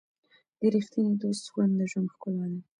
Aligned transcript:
د 0.59 0.61
ریښتیني 0.73 1.13
دوست 1.21 1.45
خوند 1.51 1.71
د 1.79 1.81
ژوند 1.91 2.11
ښکلا 2.13 2.45
ده. 2.51 2.59